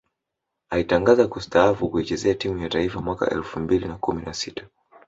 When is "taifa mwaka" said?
2.69-3.29